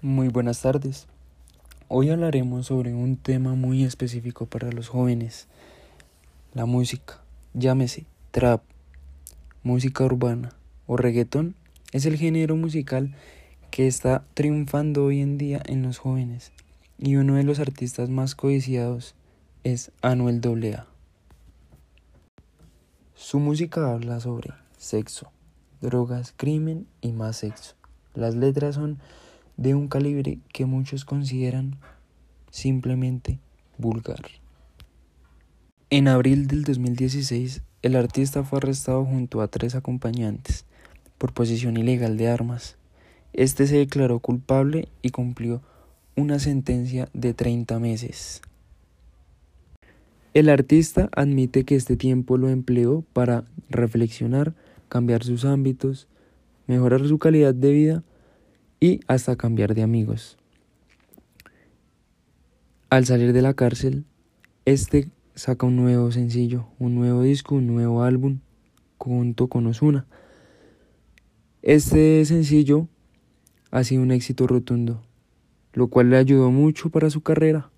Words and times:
Muy 0.00 0.28
buenas 0.28 0.62
tardes. 0.62 1.08
Hoy 1.88 2.10
hablaremos 2.10 2.66
sobre 2.66 2.94
un 2.94 3.16
tema 3.16 3.56
muy 3.56 3.82
específico 3.82 4.46
para 4.46 4.70
los 4.70 4.86
jóvenes, 4.86 5.48
la 6.54 6.66
música, 6.66 7.20
llámese 7.52 8.06
trap, 8.30 8.62
música 9.64 10.04
urbana 10.04 10.52
o 10.86 10.96
reggaetón, 10.96 11.56
es 11.90 12.06
el 12.06 12.16
género 12.16 12.54
musical 12.54 13.12
que 13.72 13.88
está 13.88 14.24
triunfando 14.34 15.04
hoy 15.04 15.20
en 15.20 15.36
día 15.36 15.60
en 15.66 15.82
los 15.82 15.98
jóvenes 15.98 16.52
y 16.96 17.16
uno 17.16 17.34
de 17.34 17.42
los 17.42 17.58
artistas 17.58 18.08
más 18.08 18.36
codiciados 18.36 19.16
es 19.64 19.90
Anuel 20.00 20.40
AA. 20.44 20.86
Su 23.16 23.40
música 23.40 23.92
habla 23.92 24.20
sobre 24.20 24.50
sexo, 24.76 25.32
drogas, 25.80 26.32
crimen 26.36 26.86
y 27.00 27.10
más 27.10 27.38
sexo. 27.38 27.74
Las 28.14 28.36
letras 28.36 28.76
son 28.76 29.00
de 29.58 29.74
un 29.74 29.88
calibre 29.88 30.38
que 30.52 30.64
muchos 30.64 31.04
consideran 31.04 31.76
simplemente 32.50 33.38
vulgar. 33.76 34.22
En 35.90 36.08
abril 36.08 36.46
del 36.46 36.64
2016, 36.64 37.62
el 37.82 37.96
artista 37.96 38.44
fue 38.44 38.58
arrestado 38.58 39.04
junto 39.04 39.42
a 39.42 39.48
tres 39.48 39.74
acompañantes 39.74 40.64
por 41.18 41.34
posesión 41.34 41.76
ilegal 41.76 42.16
de 42.16 42.28
armas. 42.28 42.76
Este 43.32 43.66
se 43.66 43.76
declaró 43.76 44.20
culpable 44.20 44.88
y 45.02 45.10
cumplió 45.10 45.60
una 46.16 46.38
sentencia 46.38 47.08
de 47.12 47.34
30 47.34 47.78
meses. 47.80 48.42
El 50.34 50.50
artista 50.50 51.08
admite 51.12 51.64
que 51.64 51.74
este 51.74 51.96
tiempo 51.96 52.36
lo 52.36 52.48
empleó 52.48 53.02
para 53.12 53.44
reflexionar, 53.70 54.54
cambiar 54.88 55.24
sus 55.24 55.44
ámbitos, 55.44 56.06
mejorar 56.68 57.06
su 57.08 57.18
calidad 57.18 57.54
de 57.54 57.72
vida 57.72 58.02
y 58.80 59.00
hasta 59.06 59.36
cambiar 59.36 59.74
de 59.74 59.82
amigos. 59.82 60.36
Al 62.90 63.04
salir 63.06 63.32
de 63.32 63.42
la 63.42 63.54
cárcel, 63.54 64.04
este 64.64 65.10
saca 65.34 65.66
un 65.66 65.76
nuevo 65.76 66.10
sencillo, 66.10 66.68
un 66.78 66.94
nuevo 66.94 67.22
disco, 67.22 67.56
un 67.56 67.66
nuevo 67.66 68.02
álbum 68.02 68.40
junto 68.98 69.48
con 69.48 69.66
Osuna. 69.66 70.06
Este 71.62 72.24
sencillo 72.24 72.88
ha 73.70 73.84
sido 73.84 74.02
un 74.02 74.10
éxito 74.10 74.46
rotundo, 74.46 75.02
lo 75.74 75.88
cual 75.88 76.10
le 76.10 76.16
ayudó 76.16 76.50
mucho 76.50 76.90
para 76.90 77.10
su 77.10 77.20
carrera. 77.20 77.70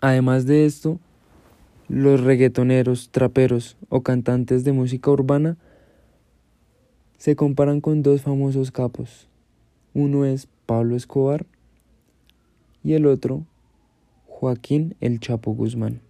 Además 0.00 0.46
de 0.46 0.66
esto, 0.66 1.00
los 1.88 2.20
reggaetoneros, 2.20 3.10
traperos 3.10 3.76
o 3.88 4.02
cantantes 4.02 4.64
de 4.64 4.72
música 4.72 5.10
urbana 5.10 5.56
se 7.16 7.36
comparan 7.36 7.80
con 7.80 8.02
dos 8.02 8.22
famosos 8.22 8.70
capos, 8.70 9.28
uno 9.98 10.26
es 10.26 10.46
Pablo 10.66 10.94
Escobar 10.94 11.46
y 12.84 12.92
el 12.92 13.06
otro 13.06 13.46
Joaquín 14.28 14.94
El 15.00 15.20
Chapo 15.20 15.52
Guzmán. 15.52 16.02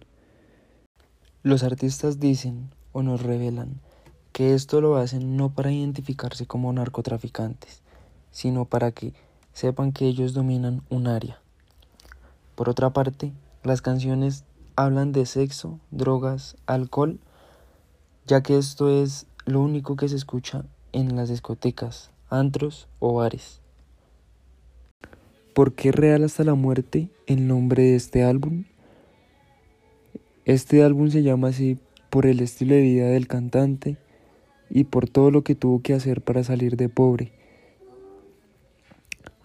Los 1.41 1.63
artistas 1.63 2.19
dicen 2.19 2.69
o 2.91 3.01
nos 3.01 3.23
revelan 3.23 3.79
que 4.33 4.53
esto 4.53 4.81
lo 4.81 4.97
hacen 4.97 5.37
no 5.37 5.53
para 5.53 5.71
identificarse 5.71 6.45
como 6.45 6.73
narcotraficantes, 6.73 7.81
sino 8.29 8.65
para 8.65 8.91
que 8.91 9.13
sepan 9.53 9.93
que 9.93 10.05
ellos 10.05 10.33
dominan 10.33 10.81
un 10.89 11.07
área. 11.07 11.39
Por 12.55 12.67
otra 12.67 12.89
parte, 12.89 13.31
las 13.63 13.81
canciones 13.81 14.43
hablan 14.75 15.13
de 15.13 15.25
sexo, 15.25 15.79
drogas, 15.91 16.57
alcohol, 16.65 17.21
ya 18.25 18.43
que 18.43 18.57
esto 18.57 18.89
es 18.89 19.27
lo 19.45 19.61
único 19.61 19.95
que 19.95 20.09
se 20.09 20.17
escucha 20.17 20.65
en 20.91 21.15
las 21.15 21.29
discotecas, 21.29 22.11
antros 22.29 22.89
o 22.99 23.13
bares. 23.13 23.61
¿Por 25.57 25.73
qué 25.73 25.91
Real 25.91 26.23
hasta 26.23 26.43
la 26.43 26.53
muerte 26.53 27.09
el 27.25 27.47
nombre 27.47 27.81
de 27.81 27.95
este 27.95 28.23
álbum? 28.23 28.65
Este 30.45 30.83
álbum 30.83 31.09
se 31.09 31.23
llama 31.23 31.47
así 31.47 31.79
por 32.11 32.27
el 32.27 32.41
estilo 32.41 32.75
de 32.75 32.81
vida 32.81 33.07
del 33.07 33.25
cantante 33.25 33.97
y 34.69 34.83
por 34.83 35.09
todo 35.09 35.31
lo 35.31 35.43
que 35.43 35.55
tuvo 35.55 35.81
que 35.81 35.95
hacer 35.95 36.21
para 36.21 36.43
salir 36.43 36.77
de 36.77 36.89
pobre. 36.89 37.31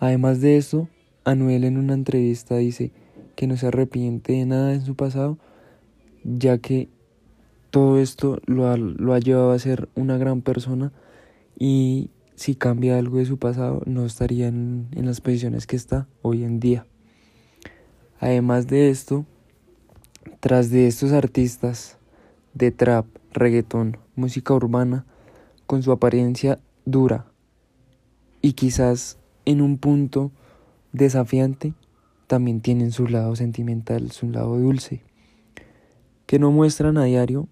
Además 0.01 0.43
de 0.43 0.59
eso, 0.59 0.91
Anuel 1.25 1.65
en 1.65 1.79
una 1.79 1.95
entrevista 1.95 2.59
dice 2.59 2.91
que 3.35 3.47
no 3.47 3.57
se 3.57 3.69
arrepiente 3.69 4.35
de 4.35 4.45
nada 4.45 4.75
en 4.75 4.83
su 4.83 4.95
pasado, 4.95 5.39
ya 6.25 6.59
que 6.59 6.91
todo 7.71 7.99
esto 7.99 8.39
lo 8.45 8.69
ha, 8.69 8.77
lo 8.77 9.15
ha 9.15 9.19
llevado 9.19 9.53
a 9.53 9.59
ser 9.59 9.89
una 9.95 10.19
gran 10.19 10.43
persona 10.43 10.93
y 11.59 12.11
si 12.35 12.55
cambia 12.55 12.99
algo 12.99 13.19
de 13.19 13.27
su 13.27 13.39
pasado, 13.39 13.83
no 13.87 14.05
estaría 14.05 14.49
en, 14.49 14.89
las 14.95 15.21
posiciones 15.21 15.67
que 15.67 15.77
está 15.77 16.09
hoy 16.23 16.45
en 16.45 16.61
día. 16.61 16.87
Además 18.19 18.67
de 18.67 18.91
esto, 18.91 19.27
tras 20.41 20.71
de 20.71 20.87
estos 20.87 21.13
artistas 21.13 21.99
de 22.55 22.71
trap, 22.71 23.07
reggaetón, 23.33 23.99
música 24.15 24.55
urbana, 24.55 25.05
con 25.67 25.83
su 25.83 25.93
apariencia 25.93 26.59
dura 26.85 27.27
y 28.41 28.53
quizás 28.53 29.19
en 29.45 29.61
un 29.61 29.79
punto 29.79 30.33
desafiante, 30.93 31.75
también 32.27 32.61
tienen 32.61 32.93
su 32.93 33.07
lado 33.09 33.37
sentimental, 33.37 34.11
su 34.11 34.31
lado 34.31 34.59
dulce, 34.59 35.03
que 36.27 36.39
no 36.39 36.51
muestran 36.51 36.99
a 36.99 37.05
diario 37.05 37.49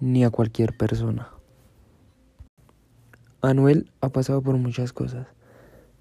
ni 0.00 0.24
a 0.24 0.30
cualquier 0.30 0.76
persona. 0.76 1.37
Anuel 3.40 3.90
ha 4.00 4.08
pasado 4.08 4.42
por 4.42 4.56
muchas 4.56 4.92
cosas, 4.92 5.28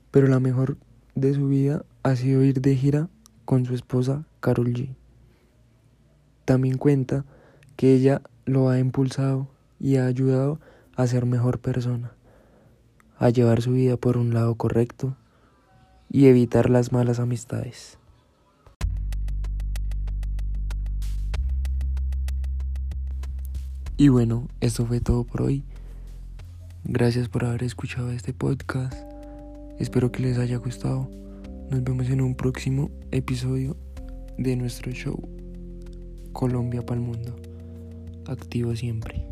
pero 0.09 0.27
la 0.27 0.39
mejor 0.39 0.77
de 1.13 1.35
su 1.35 1.47
vida 1.47 1.85
ha 2.01 2.15
sido 2.15 2.43
ir 2.43 2.61
de 2.61 2.75
gira 2.75 3.09
con 3.45 3.65
su 3.65 3.75
esposa 3.75 4.25
Carol 4.39 4.73
G. 4.73 4.95
También 6.45 6.77
cuenta 6.77 7.25
que 7.75 7.93
ella 7.93 8.21
lo 8.45 8.69
ha 8.69 8.79
impulsado 8.79 9.47
y 9.79 9.97
ha 9.97 10.07
ayudado 10.07 10.59
a 10.95 11.05
ser 11.05 11.27
mejor 11.27 11.59
persona, 11.59 12.13
a 13.19 13.29
llevar 13.29 13.61
su 13.61 13.73
vida 13.73 13.97
por 13.97 14.17
un 14.17 14.33
lado 14.33 14.55
correcto 14.55 15.15
y 16.09 16.25
evitar 16.25 16.71
las 16.71 16.91
malas 16.91 17.19
amistades. 17.19 17.99
Y 23.95 24.09
bueno, 24.09 24.47
esto 24.59 24.85
fue 24.85 25.01
todo 25.01 25.23
por 25.23 25.43
hoy. 25.43 25.63
Gracias 26.89 27.27
por 27.27 27.43
haber 27.43 27.63
escuchado 27.63 28.11
este 28.11 28.31
podcast. 28.31 28.97
Espero 29.77 30.09
que 30.09 30.21
les 30.23 30.37
haya 30.37 30.55
gustado. 30.55 31.11
Nos 31.69 31.83
vemos 31.83 32.09
en 32.09 32.21
un 32.21 32.33
próximo 32.33 32.89
episodio 33.11 33.75
de 34.37 34.55
nuestro 34.55 34.93
show 34.93 35.21
Colombia 36.31 36.81
para 36.85 37.01
el 37.01 37.05
Mundo. 37.05 37.35
Activo 38.25 38.73
siempre. 38.73 39.26